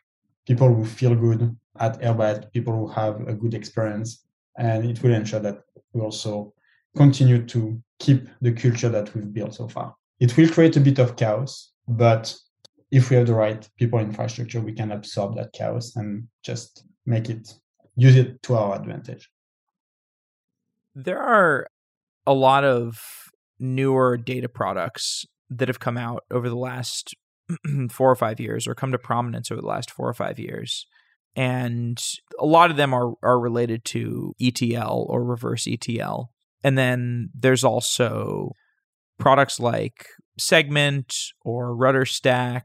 [0.46, 4.24] people who feel good at Airbyte, people who have a good experience,
[4.58, 5.60] and it will ensure that
[5.92, 6.52] we also
[6.96, 9.94] continue to keep the culture that we've built so far.
[10.20, 12.34] It will create a bit of chaos, but
[12.90, 17.30] if we have the right people infrastructure, we can absorb that chaos and just make
[17.30, 17.52] it
[17.96, 19.28] use it to our advantage.
[21.00, 21.68] There are
[22.26, 22.98] a lot of
[23.60, 27.14] newer data products that have come out over the last
[27.90, 30.86] four or five years or come to prominence over the last four or five years.
[31.36, 32.02] And
[32.40, 36.32] a lot of them are, are related to ETL or reverse ETL.
[36.64, 38.50] And then there's also
[39.20, 40.04] products like
[40.36, 42.62] Segment or RudderStack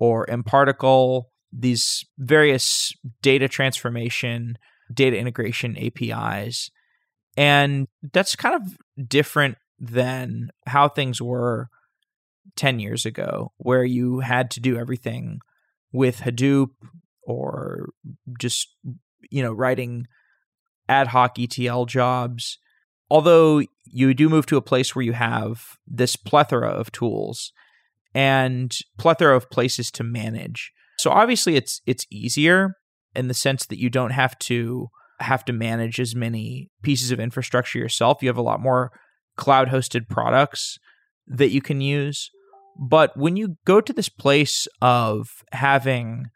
[0.00, 4.58] or mParticle, these various data transformation,
[4.92, 6.72] data integration APIs.
[7.36, 11.68] And that's kind of different than how things were
[12.56, 15.40] 10 years ago, where you had to do everything
[15.92, 16.70] with Hadoop
[17.22, 17.90] or
[18.38, 18.68] just,
[19.30, 20.06] you know, writing
[20.88, 22.58] ad hoc ETL jobs
[23.12, 27.52] although you do move to a place where you have this plethora of tools
[28.14, 30.72] and plethora of places to manage.
[30.98, 32.78] So obviously it's it's easier
[33.14, 34.88] in the sense that you don't have to
[35.22, 38.22] have to manage as many pieces of infrastructure yourself.
[38.22, 38.92] You have a lot more
[39.36, 40.78] cloud hosted products
[41.26, 42.30] that you can use.
[42.78, 46.26] But when you go to this place of having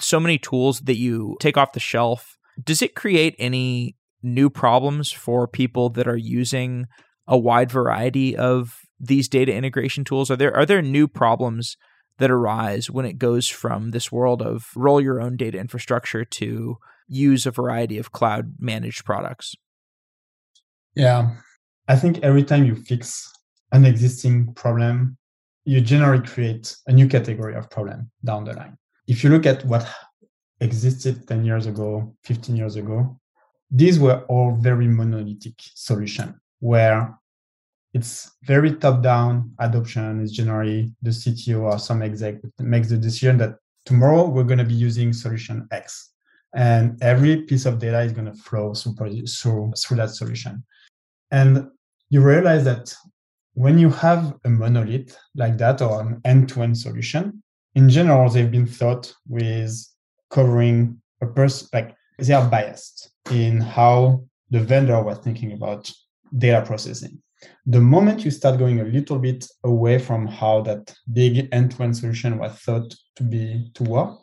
[0.00, 5.12] so many tools that you take off the shelf, does it create any new problems
[5.12, 6.86] for people that are using
[7.26, 10.30] a wide variety of these data integration tools?
[10.30, 11.76] Are there are there new problems
[12.18, 16.78] that arise when it goes from this world of roll your own data infrastructure to
[17.08, 19.54] use a variety of cloud managed products?
[20.94, 21.36] Yeah.
[21.88, 23.30] I think every time you fix
[23.72, 25.16] an existing problem,
[25.64, 28.76] you generally create a new category of problem down the line.
[29.06, 29.86] If you look at what
[30.60, 33.18] existed 10 years ago, 15 years ago,
[33.70, 37.18] these were all very monolithic solution where
[37.94, 43.38] it's very top down adoption is generally the CTO or some exec makes the decision
[43.38, 43.54] that
[43.86, 46.10] tomorrow we're going to be using solution X
[46.54, 50.64] and every piece of data is going to flow through, through, through that solution.
[51.30, 51.68] And
[52.10, 52.94] you realize that
[53.54, 57.42] when you have a monolith like that or an end-to-end solution,
[57.74, 59.84] in general, they've been thought with
[60.30, 65.90] covering a person like they are biased in how the vendor was thinking about
[66.36, 67.20] data processing.
[67.66, 72.38] The moment you start going a little bit away from how that big end-to-end solution
[72.38, 74.18] was thought to be to work,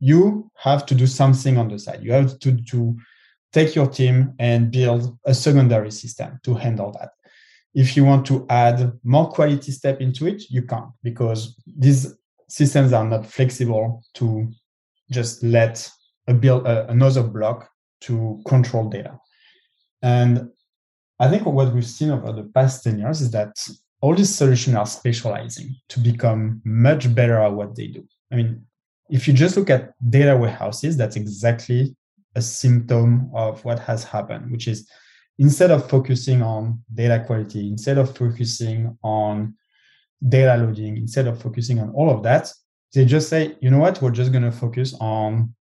[0.00, 2.02] you have to do something on the side.
[2.02, 2.96] You have to, to
[3.52, 7.10] take your team and build a secondary system to handle that.
[7.74, 12.14] If you want to add more quality step into it, you can't because these
[12.48, 14.52] systems are not flexible to
[15.10, 15.90] just let
[16.26, 17.68] a build uh, another block
[18.02, 19.18] to control data.
[20.02, 20.50] And
[21.22, 23.56] I think what we've seen over the past 10 years is that
[24.00, 28.04] all these solutions are specializing to become much better at what they do.
[28.32, 28.66] I mean,
[29.08, 31.94] if you just look at data warehouses, that's exactly
[32.34, 34.90] a symptom of what has happened, which is
[35.38, 39.54] instead of focusing on data quality, instead of focusing on
[40.28, 42.52] data loading, instead of focusing on all of that,
[42.94, 45.54] they just say, you know what, we're just going to focus on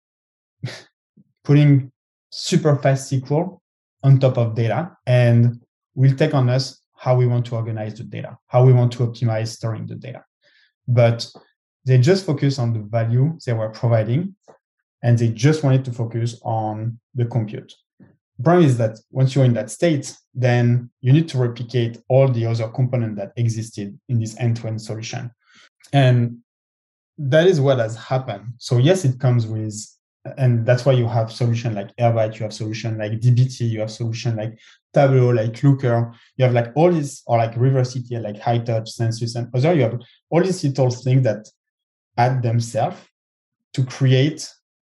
[1.42, 1.90] putting
[2.30, 3.58] super fast SQL
[4.02, 5.60] on top of data and
[5.94, 9.06] we'll take on us how we want to organize the data, how we want to
[9.06, 10.24] optimize storing the data.
[10.86, 11.28] But
[11.84, 14.34] they just focus on the value they were providing
[15.02, 17.72] and they just wanted to focus on the compute.
[18.42, 22.46] problem is that once you're in that state, then you need to replicate all the
[22.46, 25.30] other components that existed in this end-to-end solution.
[25.92, 26.38] And
[27.18, 28.54] that is what has happened.
[28.58, 29.74] So yes, it comes with,
[30.36, 33.90] and that's why you have solution like Airbyte, you have solution like DBT, you have
[33.90, 34.58] solution like
[34.92, 39.34] Tableau, like Looker, you have like all these, or like Reverse ETL, like Hightouch, Census,
[39.34, 41.48] and other, you have all these little things that
[42.16, 42.98] add themselves
[43.74, 44.48] to create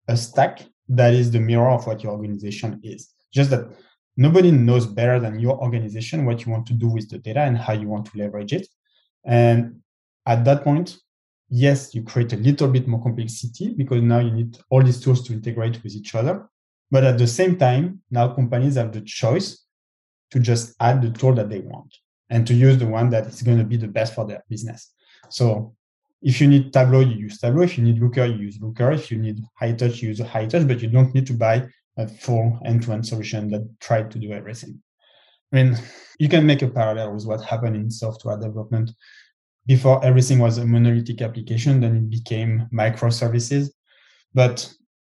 [0.08, 3.12] a stack that is the mirror of what your organization is.
[3.32, 3.68] Just that
[4.16, 7.58] nobody knows better than your organization what you want to do with the data and
[7.58, 8.66] how you want to leverage it.
[9.24, 9.80] And
[10.26, 10.96] at that point,
[11.50, 15.26] yes, you create a little bit more complexity because now you need all these tools
[15.26, 16.48] to integrate with each other.
[16.90, 19.64] But at the same time, now companies have the choice
[20.30, 21.94] to just add the tool that they want
[22.30, 24.92] and to use the one that is going to be the best for their business.
[25.30, 25.74] So
[26.22, 27.62] if you need Tableau, you use Tableau.
[27.62, 28.92] If you need Looker, you use Looker.
[28.92, 32.58] If you need Hightouch, you use Hightouch, but you don't need to buy a full
[32.64, 34.80] end-to-end solution that tried to do everything.
[35.52, 35.78] I mean,
[36.18, 38.90] you can make a parallel with what happened in software development.
[39.68, 43.68] Before everything was a monolithic application, then it became microservices.
[44.34, 44.72] But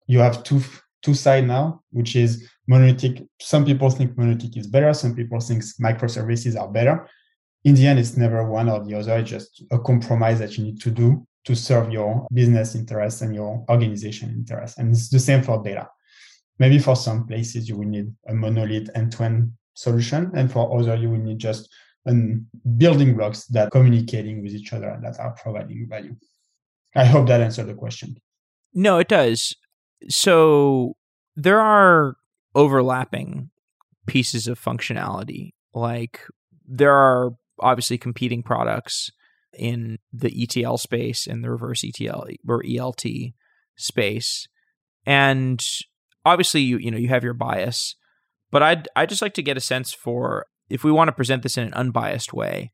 [0.06, 0.61] you have two
[1.02, 3.22] two side now, which is monolithic.
[3.40, 4.92] Some people think monolithic is better.
[4.94, 7.06] Some people think microservices are better.
[7.64, 9.18] In the end, it's never one or the other.
[9.18, 13.34] It's just a compromise that you need to do to serve your business interests and
[13.34, 14.78] your organization interests.
[14.78, 15.88] And it's the same for data.
[16.58, 21.11] Maybe for some places you will need a monolith end-to-end solution, and for other you
[21.11, 21.68] will need just
[22.06, 26.14] um, building blocks that communicating with each other and that are providing value.
[26.94, 28.16] I hope that answered the question.
[28.74, 29.54] No, it does.
[30.08, 30.96] So
[31.37, 32.16] there are
[32.54, 33.50] overlapping
[34.06, 35.52] pieces of functionality.
[35.74, 36.20] Like
[36.66, 39.11] there are obviously competing products
[39.56, 43.34] in the ETL space and the reverse ETL or ELT
[43.76, 44.48] space.
[45.06, 45.64] And
[46.24, 47.96] obviously you you know you have your bias,
[48.50, 51.42] but I'd I'd just like to get a sense for if we want to present
[51.42, 52.72] this in an unbiased way,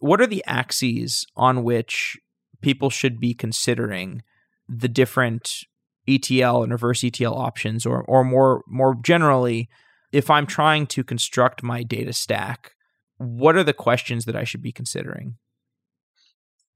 [0.00, 2.16] what are the axes on which
[2.60, 4.22] people should be considering
[4.68, 5.64] the different
[6.06, 9.68] ETL and reverse ETL options, or or more more generally,
[10.12, 12.74] if I'm trying to construct my data stack,
[13.18, 15.36] what are the questions that I should be considering?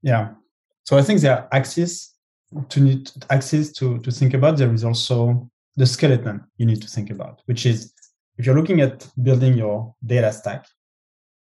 [0.01, 0.33] Yeah,
[0.83, 2.11] so I think there are axes
[2.69, 4.57] to need axes to to think about.
[4.57, 7.93] There is also the skeleton you need to think about, which is
[8.37, 10.65] if you're looking at building your data stack,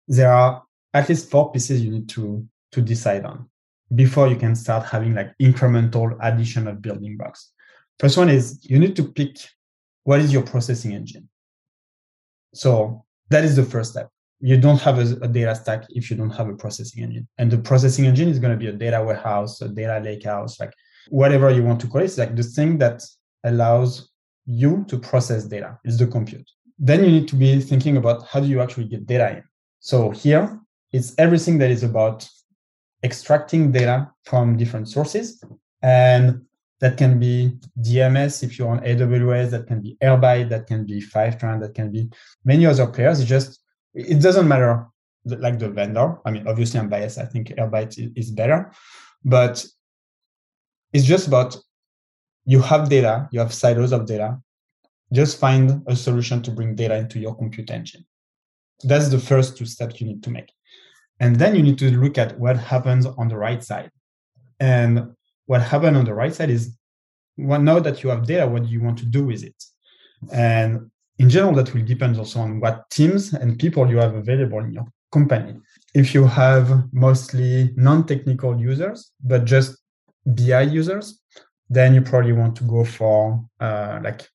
[0.08, 0.62] there are
[0.94, 3.48] at least four pieces you need to to decide on
[3.94, 7.52] before you can start having like incremental addition of building blocks.
[7.98, 9.36] First one is you need to pick
[10.04, 11.28] what is your processing engine.
[12.54, 14.08] So that is the first step.
[14.40, 17.28] You don't have a, a data stack if you don't have a processing engine.
[17.38, 20.72] And the processing engine is going to be a data warehouse, a data lakehouse, like
[21.08, 22.04] whatever you want to call it.
[22.04, 23.02] It's like the thing that
[23.44, 24.10] allows
[24.46, 26.48] you to process data is the compute.
[26.80, 29.44] Then you need to be thinking about how do you actually get data in.
[29.80, 30.58] So here
[30.92, 32.28] it's everything that is about
[33.04, 35.42] extracting data from different sources
[35.82, 36.42] and
[36.80, 41.00] that can be DMS if you're on AWS, that can be Airbyte, that can be
[41.00, 42.08] Fivetran, that can be
[42.44, 43.20] many other players.
[43.20, 43.60] It just
[43.94, 44.86] it doesn't matter
[45.24, 46.18] like the vendor.
[46.24, 47.18] I mean, obviously I'm biased.
[47.18, 48.72] I think Airbyte is better,
[49.24, 49.64] but
[50.92, 51.56] it's just about
[52.46, 54.38] you have data, you have silos of data.
[55.12, 58.04] Just find a solution to bring data into your compute engine.
[58.82, 60.52] That's the first two steps you need to make.
[61.18, 63.90] And then you need to look at what happens on the right side.
[64.58, 65.14] And
[65.46, 66.76] what happened on the right side is
[67.36, 69.64] well, now that you have data, what do you want to do with it?
[70.32, 74.58] And in general, that will depend also on what teams and people you have available
[74.60, 75.56] in your company.
[75.94, 79.78] If you have mostly non-technical users, but just
[80.26, 81.20] BI users,
[81.68, 84.28] then you probably want to go for uh, like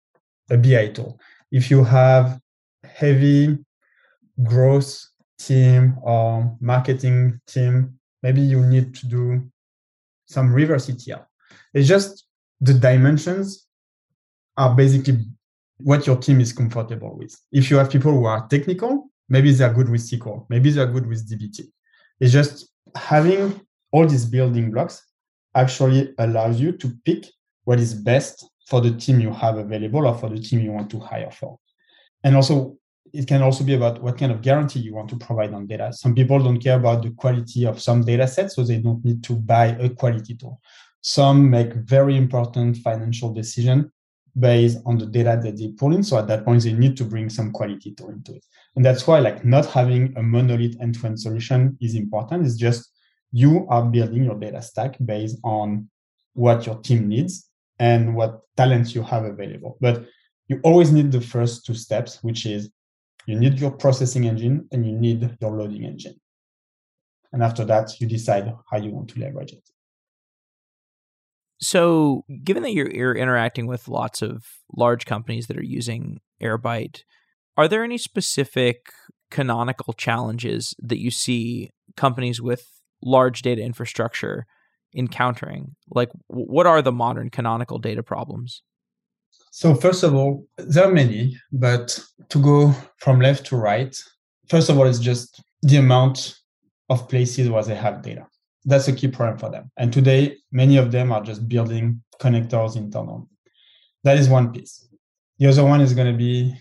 [0.49, 1.19] a BI tool.
[1.51, 2.39] If you have
[2.83, 3.57] heavy
[4.43, 4.99] growth
[5.37, 9.51] team or marketing team, maybe you need to do
[10.25, 11.27] some reverse ETL.
[11.73, 12.27] It's just
[12.61, 13.67] the dimensions
[14.57, 15.25] are basically
[15.77, 17.35] what your team is comfortable with.
[17.51, 21.05] If you have people who are technical, maybe they're good with SQL, maybe they're good
[21.05, 21.65] with DBT.
[22.19, 23.59] It's just having
[23.91, 25.03] all these building blocks
[25.53, 27.25] actually allows you to pick
[27.65, 30.89] what is best for the team you have available or for the team you want
[30.89, 31.59] to hire for.
[32.23, 32.77] And also
[33.13, 35.93] it can also be about what kind of guarantee you want to provide on data.
[35.93, 39.23] Some people don't care about the quality of some data sets, so they don't need
[39.23, 40.59] to buy a quality tool.
[41.01, 43.91] Some make very important financial decision
[44.37, 46.03] based on the data that they pull in.
[46.03, 48.45] So at that point, they need to bring some quality tool into it.
[48.75, 52.45] And that's why like not having a monolith end-to-end solution is important.
[52.45, 52.91] It's just
[53.31, 55.89] you are building your data stack based on
[56.33, 57.49] what your team needs
[57.79, 59.77] and what talents you have available.
[59.81, 60.05] But
[60.47, 62.69] you always need the first two steps, which is
[63.25, 66.15] you need your processing engine and you need your loading engine.
[67.33, 69.69] And after that, you decide how you want to leverage it.
[71.59, 74.43] So, given that you're, you're interacting with lots of
[74.75, 77.03] large companies that are using Airbyte,
[77.57, 78.91] are there any specific
[79.31, 82.67] canonical challenges that you see companies with
[83.01, 84.45] large data infrastructure
[84.95, 85.75] encountering?
[85.89, 88.61] Like, what are the modern canonical data problems?
[89.51, 93.95] So, first of all, there are many, but to go from left to right,
[94.49, 96.35] first of all, it's just the amount
[96.89, 98.27] of places where they have data.
[98.65, 99.71] That's a key problem for them.
[99.77, 103.23] And today, many of them are just building connectors internally.
[104.03, 104.87] That is one piece.
[105.39, 106.55] The other one is going to be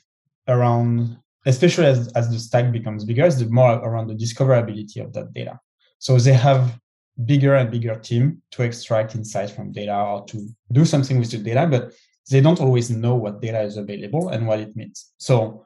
[0.49, 5.32] around, especially as, as the stack becomes bigger, is more around the discoverability of that
[5.32, 5.59] data.
[5.99, 6.78] So they have
[7.25, 11.39] bigger and bigger team to extract insights from data or to do something with the
[11.39, 11.93] data, but
[12.31, 15.12] they don't always know what data is available and what it means.
[15.19, 15.65] So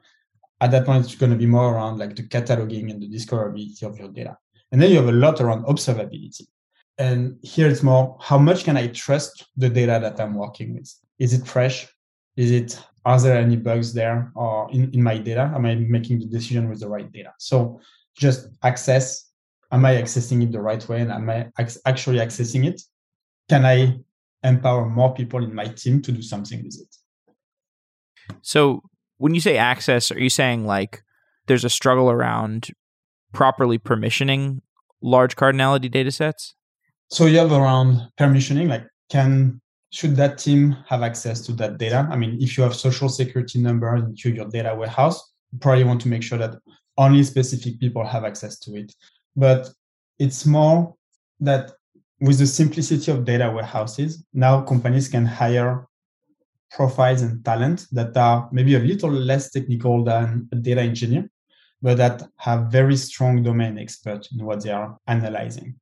[0.61, 3.81] at that point, it's going to be more around like the cataloging and the discoverability
[3.83, 4.37] of your data.
[4.71, 6.45] And then you have a lot around observability.
[6.97, 10.93] And here it's more how much can I trust the data that I'm working with?
[11.17, 11.87] Is it fresh?
[12.35, 15.51] Is it are there any bugs there or in, in my data?
[15.55, 17.33] Am I making the decision with the right data?
[17.39, 17.79] So
[18.15, 19.28] just access.
[19.71, 21.01] Am I accessing it the right way?
[21.01, 21.49] And am I
[21.85, 22.81] actually accessing it?
[23.49, 23.99] Can I
[24.43, 28.35] empower more people in my team to do something with it?
[28.41, 28.81] So
[29.17, 31.03] when you say access, are you saying like
[31.47, 32.69] there's a struggle around
[33.33, 34.61] properly permissioning
[35.01, 36.55] large cardinality data sets?
[37.09, 39.61] So you have around permissioning, like can
[39.91, 42.07] should that team have access to that data?
[42.11, 46.01] I mean, if you have social security number into your data warehouse, you probably want
[46.01, 46.55] to make sure that
[46.97, 48.93] only specific people have access to it.
[49.39, 49.61] But
[50.17, 50.95] it's more
[51.39, 51.71] that
[52.19, 55.87] with the simplicity of data warehouses, now companies can hire
[56.71, 61.29] profiles and talent that are maybe a little less technical than a data engineer
[61.81, 65.75] but that have very strong domain experts in what they are analyzing.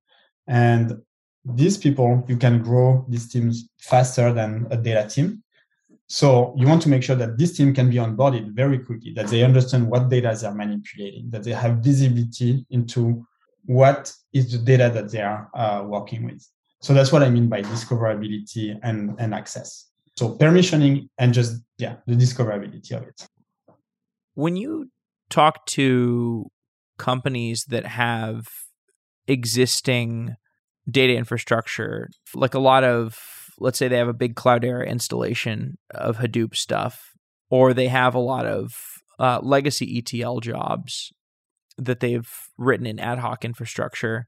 [0.48, 1.02] And
[1.44, 5.44] these people, you can grow these teams faster than a data team.
[6.08, 9.28] So you want to make sure that this team can be onboarded very quickly, that
[9.28, 13.26] they understand what data they are manipulating, that they have visibility into
[13.68, 16.50] what is the data that they are uh, working with.
[16.82, 19.90] So that's what I mean by discoverability and, and access.
[20.16, 23.28] So permissioning and just, yeah, the discoverability of it.
[24.34, 24.90] When you
[25.30, 26.50] talk to
[26.98, 28.48] companies that have
[29.28, 30.36] existing
[30.90, 33.20] data infrastructure, like a lot of,
[33.60, 37.12] let's say they have a big Cloudera installation of Hadoop stuff,
[37.50, 38.74] or they have a lot of
[39.20, 41.12] uh, legacy ETL jobs
[41.78, 44.26] that they've written in ad hoc infrastructure.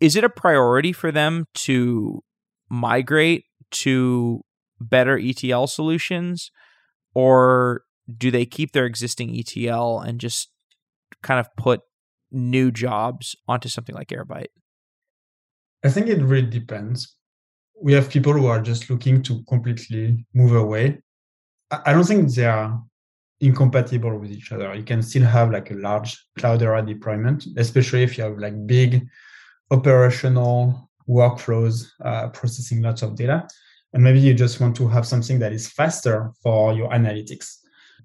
[0.00, 2.22] Is it a priority for them to
[2.68, 4.40] migrate to
[4.80, 6.50] better ETL solutions?
[7.14, 7.82] Or
[8.16, 10.50] do they keep their existing ETL and just
[11.22, 11.80] kind of put
[12.30, 14.46] new jobs onto something like Airbyte?
[15.84, 17.16] I think it really depends.
[17.82, 21.00] We have people who are just looking to completely move away.
[21.70, 22.82] I don't think they are
[23.40, 24.74] incompatible with each other.
[24.74, 29.06] You can still have like a large Cloudera deployment, especially if you have like big
[29.70, 33.48] operational workflows uh, processing lots of data.
[33.92, 37.56] And maybe you just want to have something that is faster for your analytics.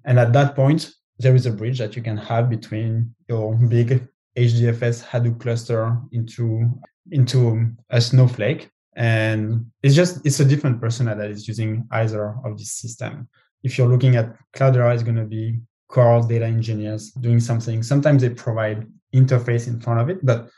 [0.04, 4.06] And at that point, there is a bridge that you can have between your big
[4.36, 6.68] HDFS Hadoop cluster into
[7.10, 8.68] into a Snowflake.
[8.96, 13.28] And it's just it's a different persona that is using either of this system.
[13.62, 17.82] If you're looking at Cloudera, is going to be core data engineers doing something.
[17.82, 20.48] Sometimes they provide interface in front of it, but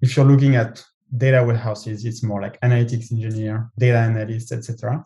[0.00, 0.84] if you're looking at
[1.16, 5.04] data warehouses, it's more like analytics engineer, data analyst, etc.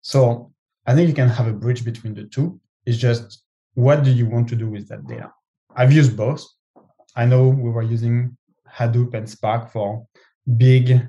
[0.00, 0.52] So
[0.86, 2.60] I think you can have a bridge between the two.
[2.86, 5.32] It's just what do you want to do with that data?
[5.76, 6.44] I've used both.
[7.14, 8.36] I know we were using
[8.68, 10.06] Hadoop and Spark for
[10.56, 11.06] big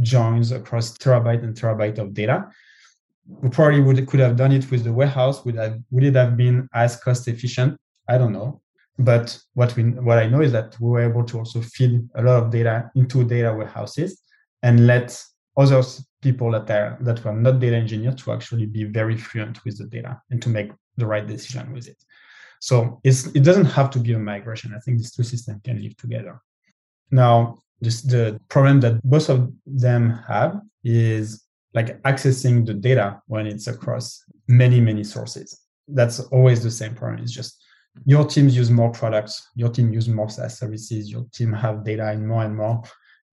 [0.00, 2.48] joins across terabyte and terabyte of data.
[3.26, 5.44] We probably would could have done it with the warehouse.
[5.44, 7.78] Would have would it have been as cost efficient?
[8.08, 8.60] I don't know.
[8.98, 12.22] But what we what I know is that we were able to also feed a
[12.22, 14.22] lot of data into data warehouses
[14.62, 15.20] and let
[15.56, 15.82] other
[16.22, 19.86] people that are that were not data engineers to actually be very fluent with the
[19.86, 21.96] data and to make the right decision with it.
[22.60, 24.72] So it doesn't have to be a migration.
[24.74, 26.40] I think these two systems can live together.
[27.10, 31.43] Now, this, the problem that both of them have is
[31.74, 35.60] like accessing the data when it's across many, many sources.
[35.88, 37.22] That's always the same problem.
[37.22, 37.62] It's just
[38.06, 42.12] your teams use more products, your team use more SaaS services, your team have data
[42.12, 42.82] in more and more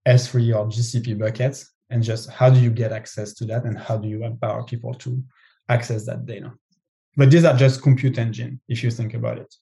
[0.06, 1.70] S3 or GCP buckets.
[1.90, 4.94] And just how do you get access to that and how do you empower people
[4.94, 5.22] to
[5.68, 6.52] access that data?
[7.16, 9.54] but these are just compute engine if you think about it.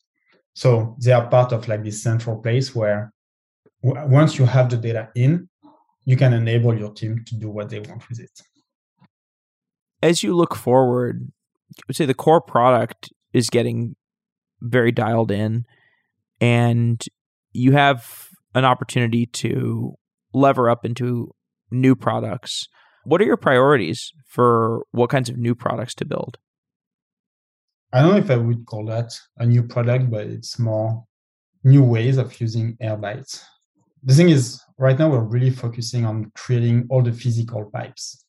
[0.54, 3.12] So they are part of like this central place where
[3.82, 5.48] w- once you have the data in,
[6.04, 8.30] you can enable your team to do what they want with it.
[10.02, 11.30] As you look forward,
[11.78, 13.96] I would say the core product is getting
[14.60, 15.64] very dialed in,
[16.40, 17.02] and
[17.52, 19.94] you have an opportunity to
[20.32, 21.34] lever up into
[21.70, 22.68] new products.
[23.04, 26.38] What are your priorities for what kinds of new products to build?
[27.92, 31.04] I don't know if I would call that a new product, but it's more
[31.64, 33.42] new ways of using Airbyte.
[34.02, 38.24] The thing is, right now we're really focusing on creating all the physical pipes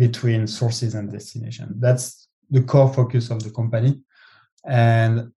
[0.00, 1.68] between sources and destination.
[1.78, 4.00] That's the core focus of the company.
[4.64, 5.30] And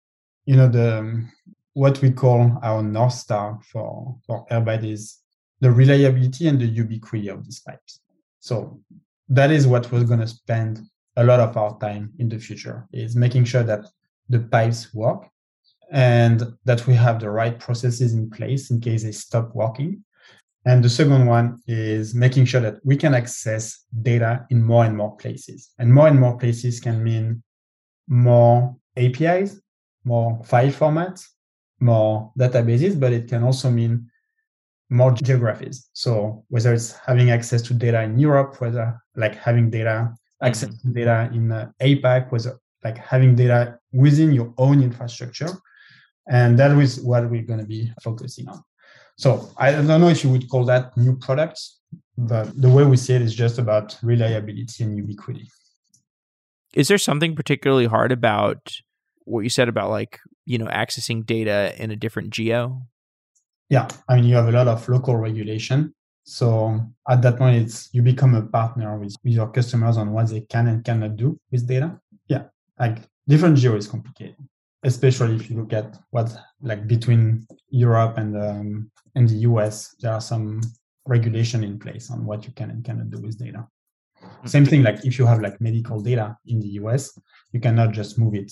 [0.46, 1.32] you know, the um,
[1.74, 5.20] what we call our North Star for, for Airbyte is
[5.60, 8.00] the reliability and the ubiquity of these pipes.
[8.40, 8.80] So
[9.28, 10.80] that is what we're going to spend
[11.18, 13.86] a lot of our time in the future is making sure that
[14.30, 15.28] the pipes work
[15.92, 20.04] and that we have the right processes in place in case they stop working.
[20.66, 24.96] And the second one is making sure that we can access data in more and
[24.96, 25.72] more places.
[25.78, 27.44] And more and more places can mean
[28.08, 29.60] more APIs,
[30.06, 31.28] more file formats,
[31.80, 34.10] more databases, but it can also mean
[34.90, 35.90] more geographies.
[35.94, 40.90] So whether it's having access to data in Europe, whether like having data access mm-hmm.
[40.90, 45.50] to data in uh, APAC, whether like having data within your own infrastructure,
[46.30, 48.64] and that is what we're going to be focusing on.
[49.18, 51.80] So I don't know if you would call that new products,
[52.18, 55.48] but the way we see it is just about reliability and ubiquity.
[56.74, 58.76] Is there something particularly hard about
[59.26, 62.82] what you said about like you know accessing data in a different geo?
[63.70, 65.94] Yeah i mean you have a lot of local regulation.
[66.26, 70.30] So at that point it's you become a partner with, with your customers on what
[70.30, 72.00] they can and cannot do with data.
[72.28, 72.46] Yeah
[72.80, 72.98] like
[73.28, 74.36] different geo is complicated
[74.84, 80.14] especially if you look at what like between europe and um, and the us there
[80.14, 80.62] are some
[81.06, 83.66] regulation in place on what you can and cannot do with data
[84.22, 84.48] mm-hmm.
[84.48, 87.18] same thing like if you have like medical data in the us
[87.52, 88.52] you cannot just move it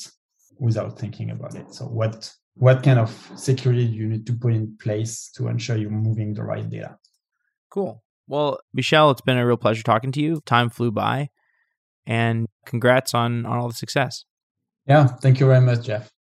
[0.62, 1.74] without thinking about it.
[1.74, 5.76] So what what kind of security do you need to put in place to ensure
[5.76, 6.98] you're moving the right data?
[7.70, 8.04] Cool.
[8.28, 10.42] Well, Michel, it's been a real pleasure talking to you.
[10.46, 11.30] Time flew by,
[12.06, 14.24] and congrats on on all the success.
[14.88, 16.12] Yeah, thank you very much, Jeff.